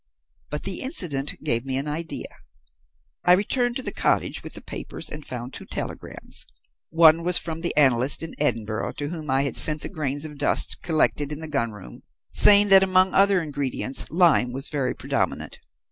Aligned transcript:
But 0.49 0.63
the 0.63 0.81
incident 0.81 1.35
gave 1.43 1.63
me 1.63 1.77
an 1.77 1.87
idea. 1.87 2.25
"I 3.23 3.33
returned 3.33 3.75
to 3.75 3.83
the 3.83 3.91
cottage 3.91 4.41
with 4.41 4.53
the 4.53 4.61
papers, 4.63 5.11
and 5.11 5.23
found 5.23 5.53
two 5.53 5.67
telegrams. 5.67 6.47
One 6.89 7.23
was 7.23 7.37
from 7.37 7.61
the 7.61 7.77
analyst 7.77 8.23
in 8.23 8.33
Edinburgh 8.39 8.93
to 8.93 9.09
whom 9.09 9.29
I 9.29 9.43
had 9.43 9.55
sent 9.55 9.81
the 9.81 9.89
grains 9.89 10.25
of 10.25 10.39
dust 10.39 10.81
collected 10.81 11.31
in 11.31 11.39
the 11.39 11.47
gun 11.47 11.69
room, 11.71 12.01
saying 12.31 12.69
that 12.69 12.81
among 12.81 13.13
other 13.13 13.43
ingredients 13.43 14.07
lime 14.09 14.51
was 14.51 14.69
very 14.69 14.95
predominant. 14.95 15.59